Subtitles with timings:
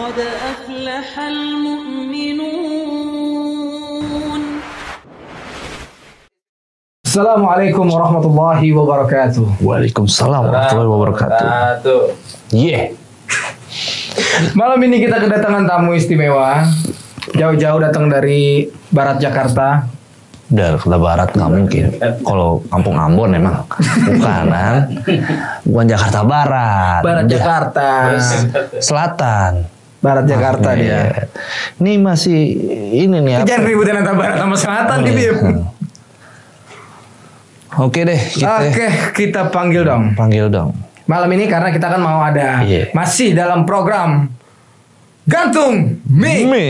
[0.00, 2.76] قد أفلح المؤمنون
[7.16, 9.64] Assalamualaikum warahmatullahi wabarakatuh.
[9.64, 12.12] Waalaikumsalam warahmatullahi wabarakatuh.
[12.52, 12.92] Yeah.
[14.52, 16.68] Malam ini kita kedatangan tamu istimewa.
[17.32, 19.88] Jauh-jauh datang dari barat Jakarta.
[20.52, 21.84] Udah ke barat nggak mungkin.
[22.20, 23.64] Kalau kampung Ambon emang
[24.12, 24.84] bukan kan?
[25.64, 27.00] Bukan Jakarta Barat.
[27.00, 27.32] Barat Udah.
[27.32, 27.88] Jakarta.
[28.76, 29.52] Selatan.
[30.01, 30.77] Barat Jakarta Iya.
[30.77, 30.99] dia.
[31.77, 32.39] Ini masih
[32.97, 33.45] ini nih apa?
[33.45, 35.37] Jangan ributin antara barat sama selatan di Bim.
[37.71, 40.11] Oke deh, kita Oke, kita panggil dong.
[40.11, 40.75] panggil dong.
[41.05, 42.91] Malam ini karena kita kan mau ada Iya.
[42.91, 44.27] masih dalam program
[45.23, 46.37] Gantung Mik.
[46.43, 46.69] Mi.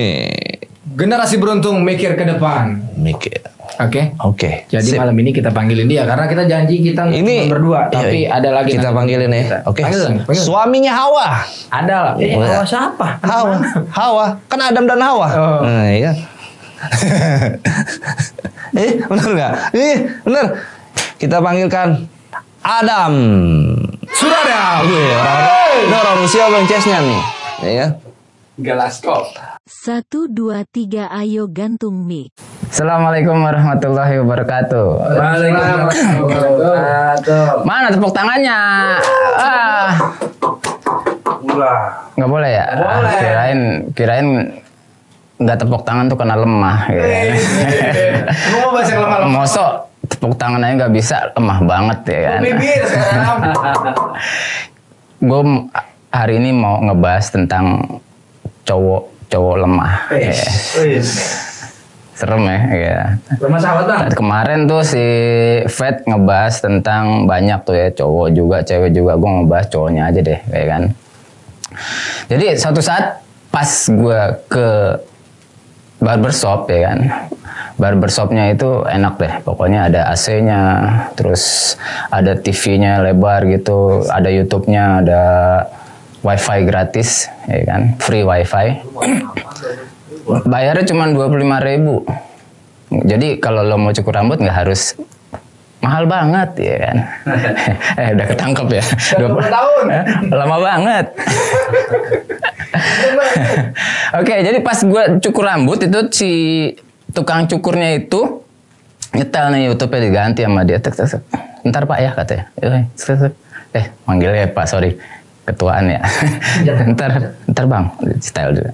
[0.96, 2.84] Generasi beruntung mikir ke depan.
[3.00, 3.40] Mikir.
[3.80, 4.14] Oke.
[4.22, 4.68] Oke.
[4.68, 5.00] Jadi Sip.
[5.00, 8.38] malam ini kita panggilin dia karena kita janji kita ini berdua, iya, tapi iya.
[8.38, 8.98] ada lagi Kita nanti.
[9.00, 9.44] panggilin ya.
[9.66, 9.82] Oke.
[9.82, 10.44] Panggil, panggil.
[10.44, 11.28] Suaminya Hawa.
[11.72, 12.14] Ada lah.
[12.20, 12.36] Eh.
[12.36, 13.08] Hawa siapa?
[13.24, 13.56] Hawa.
[13.90, 14.26] Hawa.
[14.52, 15.28] Kan Adam dan Hawa.
[15.34, 15.60] Oh.
[15.66, 16.12] Nah, iya.
[18.82, 19.54] eh, benar nggak?
[19.78, 20.46] Eh, benar.
[21.18, 22.06] Kita panggilkan
[22.62, 23.14] Adam.
[24.12, 24.86] Suradam.
[24.86, 25.42] Wih, orang,
[25.88, 27.22] ini orang Rusia bang chessnya nih.
[27.62, 27.90] Ya kan?
[28.60, 29.32] Galaskop.
[29.64, 32.36] Satu, dua, tiga, ayo gantung mic.
[32.68, 34.88] Assalamualaikum warahmatullahi wabarakatuh.
[35.16, 35.88] Waalaikumsalam.
[37.64, 38.60] Mana tepuk tangannya?
[39.40, 39.96] Ah.
[42.20, 42.76] Nggak boleh ya?
[42.76, 43.24] Boleh.
[43.24, 44.28] Kirain kirain
[45.40, 46.92] nggak tepuk tangan tuh kena lemah.
[46.92, 47.08] Gitu.
[48.52, 49.32] Lu mau bahasa yang lama-lama?
[49.32, 49.72] Mosok
[50.12, 52.44] tepuk tangan aja nggak bisa lemah banget ya kan?
[52.44, 53.40] Bibir sekarang.
[55.32, 55.72] Gue
[56.12, 57.88] hari ini mau ngebahas tentang
[58.72, 59.94] cowok cowok lemah.
[60.16, 60.48] Ya.
[62.16, 62.60] Serem ya.
[62.72, 63.00] ya.
[63.42, 64.00] Rumah sahabat bang.
[64.16, 65.06] Kemarin tuh si
[65.68, 70.40] Fed ngebahas tentang banyak tuh ya cowok juga cewek juga gue ngebahas cowoknya aja deh
[70.48, 70.84] kayak kan.
[72.32, 73.20] Jadi suatu saat
[73.52, 74.70] pas gue ke
[76.00, 77.00] barbershop ya kan.
[77.82, 80.62] Barbershopnya itu enak deh, pokoknya ada AC-nya,
[81.18, 81.74] terus
[82.14, 85.24] ada TV-nya lebar gitu, ada YouTube-nya, ada
[86.22, 88.86] WiFi gratis, ya kan, free WiFi.
[90.46, 92.06] Bayarnya cuma 25.000 ribu.
[92.92, 94.94] Jadi kalau lo mau cukur rambut nggak harus
[95.82, 96.98] mahal banget ya kan.
[98.00, 98.84] eh udah ketangkep ya.
[99.18, 99.86] 20 tahun.
[99.90, 101.06] Eh, Lama banget.
[104.22, 106.32] Oke, jadi pas gue cukur rambut itu si
[107.12, 108.44] tukang cukurnya itu
[109.12, 110.78] nyetel nih YouTube-nya diganti sama dia.
[110.78, 111.22] Tek, tek, tek.
[111.66, 112.46] Ntar pak ya katanya.
[112.62, 112.84] Eh,
[113.76, 115.00] eh manggil ya pak, sorry.
[115.52, 116.00] Ketuaan ya.
[116.96, 117.86] ntar, ntar bang,
[118.24, 118.72] style juga.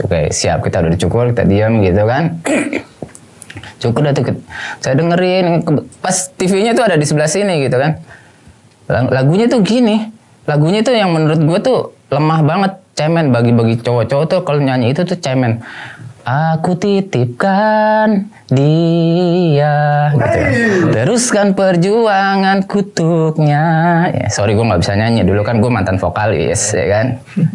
[0.00, 0.64] Oke, siap.
[0.64, 2.40] Kita udah dicukur, kita diam gitu kan.
[3.80, 4.36] Cukur dah tuh.
[4.80, 5.64] Saya dengerin.
[6.00, 8.00] Pas TV-nya tuh ada di sebelah sini gitu kan.
[8.88, 10.08] Lag- Lagunya tuh gini.
[10.44, 11.78] Lagunya tuh yang menurut gue tuh
[12.08, 12.72] lemah banget.
[12.90, 15.64] Cemen bagi-bagi cowok-cowok tuh kalau nyanyi itu tuh cemen.
[16.20, 20.92] Aku titipkan dia gitu.
[20.92, 23.64] Teruskan perjuangan kutuknya.
[24.12, 27.06] Ya, sorry gue nggak bisa nyanyi dulu kan gue mantan vokalis ya kan.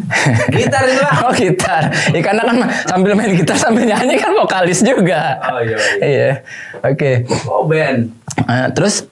[0.56, 1.04] Gitar itu.
[1.22, 1.82] Oh gitar.
[2.10, 2.56] Ya karena kan
[2.90, 5.38] sambil main gitar sambil nyanyi kan vokalis juga.
[5.46, 6.30] Oh, iya, Iya.
[6.82, 7.22] Oke.
[7.46, 8.10] Oh band.
[8.50, 9.06] Eh, terus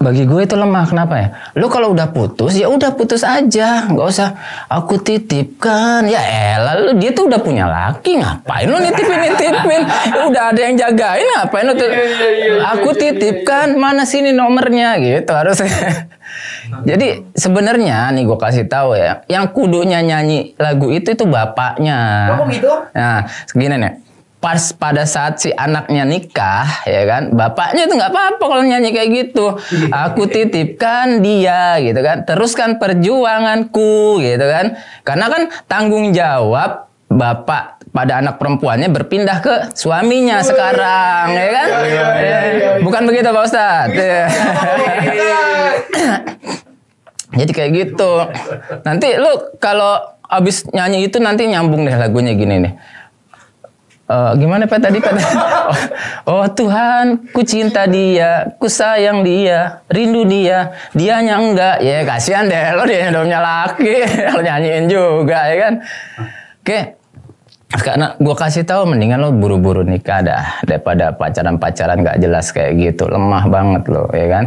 [0.00, 1.28] bagi gue itu lemah kenapa ya?
[1.60, 4.32] Lu kalau udah putus ya udah putus aja, nggak usah
[4.72, 6.08] aku titipkan.
[6.08, 6.24] Ya
[6.56, 9.82] elah lu dia tuh udah punya laki ngapain lu nitipin nitipin?
[10.32, 11.92] Udah ada yang jagain ngapain lu tuh?
[12.64, 15.60] aku titipkan mana sini nomornya gitu harus.
[16.88, 22.30] Jadi sebenarnya nih gue kasih tahu ya, yang kudunya nyanyi lagu itu itu bapaknya.
[22.40, 22.72] Kok gitu?
[22.96, 24.09] Nah, segini nih.
[24.40, 29.10] Pas pada saat si anaknya nikah, ya kan, bapaknya itu nggak apa-apa kalau nyanyi kayak
[29.12, 29.60] gitu.
[29.92, 32.24] Aku titipkan dia, gitu kan.
[32.24, 34.80] Teruskan perjuanganku, gitu kan.
[35.04, 41.68] Karena kan tanggung jawab bapak pada anak perempuannya berpindah ke suaminya sekarang, ya kan?
[42.16, 43.92] Eh, Bukan begitu Pak Ustadz?
[43.92, 44.24] Ya.
[47.44, 48.12] Jadi kayak gitu.
[48.82, 49.30] Nanti lu
[49.62, 50.00] kalau
[50.30, 52.72] abis nyanyi itu nanti nyambung deh lagunya gini nih.
[54.10, 55.12] Eh, gimana Pak tadi Pak?
[55.14, 55.22] Oh,
[56.42, 61.78] oh Tuhan, ku cinta dia, ku sayang dia, rindu dia, dianya enggak.
[61.78, 63.94] Ya kasihan deh lo dia udah punya laki,
[64.34, 65.74] lo nyanyiin juga ya kan.
[66.58, 66.99] Oke.
[67.70, 73.06] Karena gue kasih tahu mendingan lo buru-buru nikah dah daripada pacaran-pacaran gak jelas kayak gitu.
[73.06, 74.44] Lemah banget lo ya kan?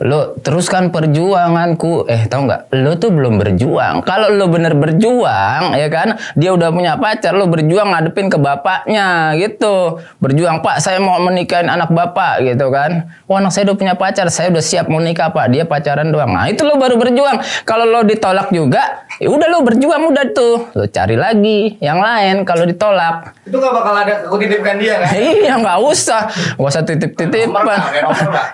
[0.00, 2.08] Lo teruskan perjuanganku.
[2.08, 2.72] Eh tau nggak?
[2.80, 4.00] Lo tuh belum berjuang.
[4.08, 6.16] Kalau lo bener berjuang ya kan?
[6.32, 10.00] Dia udah punya pacar lo berjuang ngadepin ke bapaknya gitu.
[10.24, 13.12] Berjuang pak saya mau menikahin anak bapak gitu kan?
[13.28, 15.52] Wah anak saya udah punya pacar saya udah siap mau nikah pak.
[15.52, 16.32] Dia pacaran doang.
[16.32, 17.36] Nah itu lo baru berjuang.
[17.68, 20.72] Kalau lo ditolak juga Ya udah lo berjuang udah tuh.
[20.72, 22.48] Lo cari lagi yang lain.
[22.48, 23.34] Kalau ditolak.
[23.46, 25.10] Itu gak bakal ada aku titipkan dia kan?
[25.16, 26.28] iya nggak usah,
[26.58, 27.82] nggak usah nomor nggak?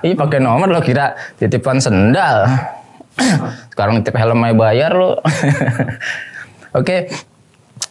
[0.05, 2.47] Iya pakai nomor lo kira titipan sendal.
[3.75, 5.19] Sekarang titip helm aja bayar lo.
[6.79, 7.11] Oke,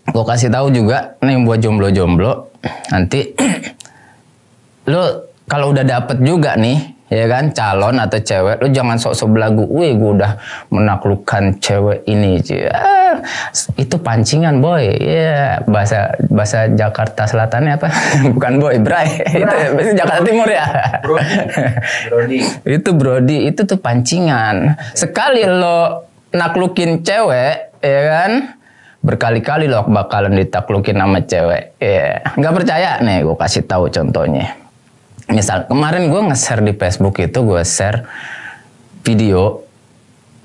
[0.07, 2.55] gue kasih tahu juga nih buat jomblo-jomblo
[2.95, 3.35] nanti
[4.91, 9.63] lo kalau udah dapet juga nih ya kan calon atau cewek lo jangan sok-sok belagu
[9.71, 10.35] wih gue udah
[10.75, 13.23] menaklukkan cewek ini Ah,
[13.79, 14.91] itu pancingan boy.
[14.99, 17.87] Ya bahasa bahasa Jakarta Selatannya apa?
[18.35, 19.23] Bukan boy bray.
[19.39, 20.67] Itu bahasa Jakarta Timur ya.
[22.11, 22.39] Brody.
[22.77, 24.75] itu Brody itu tuh pancingan.
[24.91, 28.31] Sekali lo naklukin cewek ya kan
[28.99, 31.79] berkali-kali lo bakalan ditaklukin sama cewek.
[31.79, 32.99] Ya nggak percaya?
[32.99, 34.66] Nih gue kasih tahu contohnya
[35.27, 38.07] misal kemarin gue nge-share di Facebook itu gue share
[39.03, 39.67] video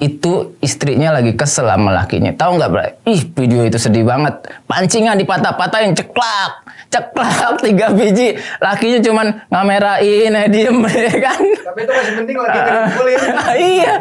[0.02, 2.34] itu istrinya lagi kesel sama lakinya.
[2.34, 4.34] Tahu nggak bro ih video itu sedih banget.
[4.66, 6.66] Pancingan dipatah-patahin ceklak.
[6.90, 8.34] Ceklak tiga biji.
[8.58, 11.38] Lakinya cuman ngamerain eh, diem ya kan?
[11.38, 13.18] Tapi itu masih penting lagi dipukulin.
[13.78, 13.92] iya,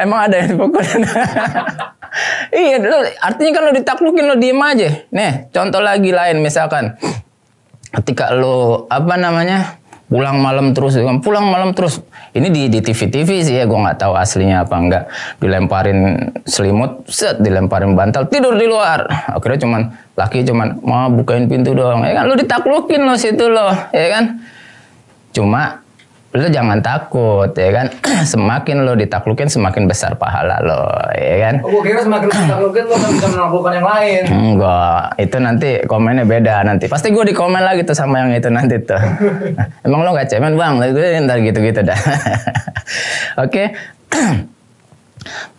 [0.00, 1.00] emang ada yang dipukulin.
[2.64, 4.88] iya, lu, artinya kan lo ditaklukin lo diem aja.
[5.12, 6.96] Nih, contoh lagi lain misalkan,
[8.00, 9.83] ketika lo apa namanya
[10.14, 10.94] pulang malam terus,
[11.26, 11.98] pulang malam terus.
[12.30, 15.04] Ini di di TV TV sih ya, gue nggak tahu aslinya apa enggak.
[15.42, 19.10] Dilemparin selimut, set, dilemparin bantal, tidur di luar.
[19.34, 19.82] Akhirnya cuman
[20.14, 22.06] laki cuman mau bukain pintu doang.
[22.06, 24.38] Ya kan, lo ditaklukin lo situ lo, ya kan.
[25.34, 25.82] Cuma
[26.34, 27.86] lo jangan takut ya kan?
[28.34, 30.82] Semakin lo ditaklukin semakin besar pahala lo
[31.14, 31.54] ya kan?
[31.62, 34.22] Oh, gue kira semakin lu taklukin lu kan bisa menaklukkan yang lain.
[34.26, 36.90] enggak itu nanti komennya beda nanti.
[36.90, 38.98] Pasti gue di komen lagi tuh sama yang itu nanti tuh.
[39.86, 40.74] Emang lo gak cemen bang?
[40.90, 42.00] Gue ntar gitu-gitu dah.
[43.46, 43.70] Oke.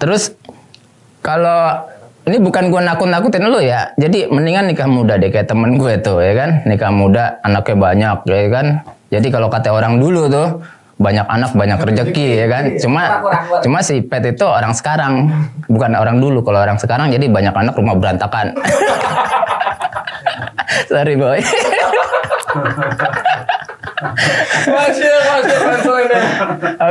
[0.03, 0.35] Terus
[1.23, 1.87] kalau
[2.27, 3.95] ini bukan gue nakut-nakutin lo ya.
[3.95, 6.67] Jadi mendingan nikah muda deh kayak temen gue tuh ya kan?
[6.67, 8.67] Nikah muda anaknya banyak ya kan
[9.15, 10.59] jadi kalau kata orang dulu tuh
[10.95, 12.63] banyak anak banyak rezeki ya kan?
[12.79, 13.03] Cuma
[13.59, 15.27] cuma si pet itu orang sekarang
[15.67, 16.39] bukan orang dulu.
[16.43, 18.55] Kalau orang sekarang jadi banyak anak rumah berantakan.
[20.91, 21.39] Sorry boy.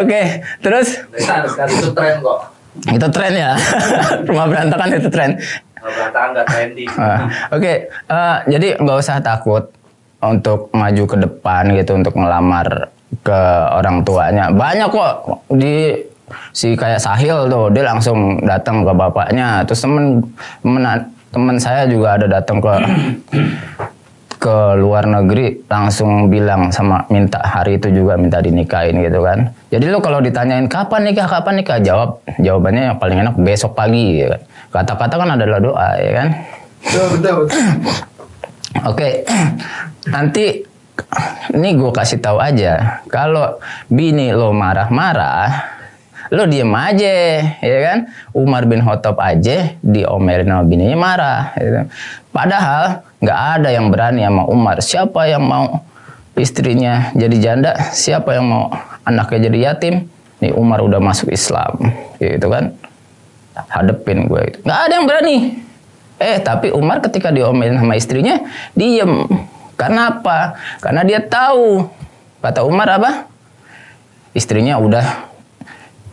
[0.00, 0.22] Oke
[0.60, 0.88] terus?
[1.68, 2.40] Itu tren kok.
[2.74, 3.52] itu tren ya.
[4.28, 5.38] Rumah berantakan itu tren.
[5.78, 6.84] Kalau berantakan nggak trendy.
[6.98, 7.18] Ah,
[7.54, 9.70] Oke, eh, jadi nggak usah takut
[10.30, 12.88] untuk maju ke depan gitu untuk ngelamar
[13.22, 13.40] ke
[13.72, 14.50] orang tuanya.
[14.50, 15.12] Banyak kok
[15.52, 15.92] di
[16.56, 19.62] si kayak Sahil tuh dia langsung datang ke bapaknya.
[19.68, 20.24] Terus temen
[20.64, 20.82] temen
[21.34, 22.72] temen saya juga ada datang ke
[24.44, 29.48] ke luar negeri langsung bilang sama minta hari itu juga minta dinikahin gitu kan.
[29.72, 34.20] Jadi lo kalau ditanyain kapan nikah kapan nikah jawab jawabannya yang paling enak besok pagi
[34.20, 34.40] ya kan.
[34.68, 36.28] Kata-kata kan adalah doa ya kan.
[36.84, 37.48] Betul.
[38.82, 39.22] Oke,
[40.10, 40.66] nanti
[41.54, 42.98] ini gue kasih tahu aja.
[43.06, 45.46] Kalau bini lo marah-marah,
[46.34, 47.14] lo diem aja,
[47.62, 47.98] ya kan?
[48.34, 51.42] Umar bin Khattab aja diomelin sama bininya marah.
[51.54, 51.86] gitu.
[52.34, 54.76] Padahal nggak ada yang berani sama Umar.
[54.82, 55.86] Siapa yang mau
[56.34, 57.78] istrinya jadi janda?
[57.94, 58.74] Siapa yang mau
[59.06, 60.10] anaknya jadi yatim?
[60.42, 62.74] Nih Umar udah masuk Islam, gitu kan?
[63.70, 64.40] Hadepin gue.
[64.50, 64.58] Gitu.
[64.66, 65.63] Nggak ada yang berani.
[66.24, 68.40] Eh, tapi Umar ketika diomelin sama istrinya,
[68.72, 69.28] diem.
[69.76, 70.56] Karena apa?
[70.80, 71.84] Karena dia tahu.
[72.40, 73.28] Kata Umar apa?
[74.32, 75.04] Istrinya udah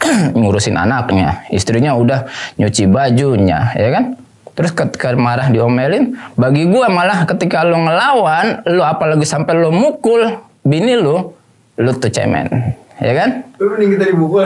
[0.37, 1.47] ngurusin anaknya.
[1.47, 2.27] Istrinya udah
[2.59, 4.05] nyuci bajunya, ya kan?
[4.51, 10.27] Terus ketika marah diomelin, bagi gua malah ketika lo ngelawan, lo apalagi sampai lo mukul
[10.67, 11.39] bini lo,
[11.79, 12.75] lo tuh cemen.
[13.01, 13.29] Ya kan?
[13.57, 14.45] Lu mending kita dibukul.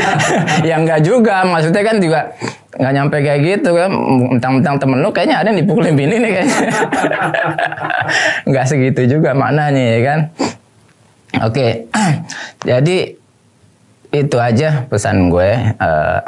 [0.68, 2.30] ya enggak juga maksudnya kan juga
[2.70, 3.90] nggak nyampe kayak gitu kan
[4.30, 6.58] mentang-mentang temen lu kayaknya ada yang dipukulin bini nih kayaknya
[8.48, 10.20] nggak segitu juga maknanya ya kan
[11.50, 11.66] oke
[12.70, 12.96] jadi
[14.14, 16.18] itu aja pesan gue eh,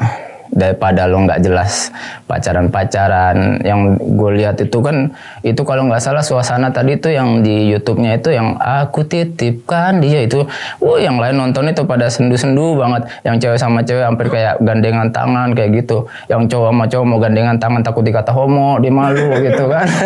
[0.52, 1.88] daripada lo nggak jelas
[2.28, 3.64] pacaran-pacaran.
[3.64, 8.20] Yang gue lihat itu kan itu kalau nggak salah suasana tadi itu yang di YouTube-nya
[8.20, 10.28] itu yang aku titipkan dia.
[10.28, 10.44] Itu
[10.84, 13.08] oh yang lain nonton itu pada sendu-sendu banget.
[13.24, 16.04] Yang cewek sama cewek hampir kayak gandengan tangan kayak gitu.
[16.28, 19.88] Yang cowok sama cowok mau gandengan tangan takut dikata homo dia malu gitu kan.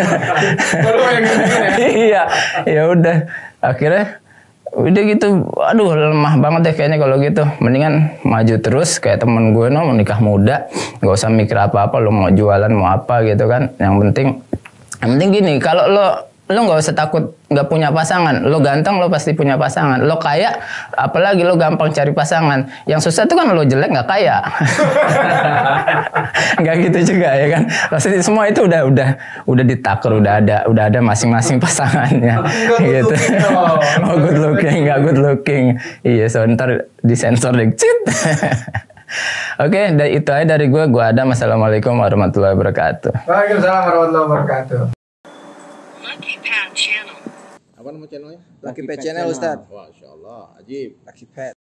[1.56, 1.70] Ya.
[1.88, 2.22] iya
[2.68, 3.26] ya udah.
[3.62, 4.20] Akhirnya
[4.74, 7.44] udah gitu aduh lemah banget deh kayaknya kalau gitu.
[7.62, 10.66] Mendingan maju terus kayak temen gue no mau nikah muda.
[10.98, 13.70] Nggak usah mikir apa apa lo mau jualan mau apa gitu kan.
[13.78, 14.28] Yang penting
[15.04, 16.06] yang penting gini kalau lo
[16.46, 18.46] lo nggak usah takut nggak punya pasangan.
[18.46, 19.98] Lo ganteng lo pasti punya pasangan.
[19.98, 20.54] Lo kaya
[20.94, 22.70] apalagi lo gampang cari pasangan.
[22.86, 24.38] Yang susah tuh kan lo jelek nggak kaya.
[26.56, 27.62] Nggak gitu juga ya kan.
[27.90, 29.08] Pasti semua itu udah udah
[29.44, 32.40] udah ditaker udah ada udah ada masing-masing pasangannya
[32.82, 33.14] gitu.
[34.06, 35.64] oh good looking nggak good looking.
[36.06, 37.70] Iya so ntar disensor deh.
[39.62, 40.82] Oke, da- itu aja dari gue.
[40.90, 41.22] Gue ada.
[41.22, 43.24] Assalamualaikum warahmatullahi wabarakatuh.
[43.24, 44.95] Waalaikumsalam warahmatullahi wabarakatuh.
[47.86, 48.42] Apa nama channelnya?
[48.66, 49.62] Lucky Pet Channel Ustaz.
[49.70, 50.98] Wah, Insya Allah, ajib.
[51.06, 51.54] Lucky Pet.